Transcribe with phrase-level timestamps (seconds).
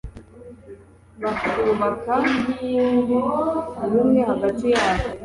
[1.23, 2.13] bakubaka
[3.85, 5.05] ubumwe hagati yabo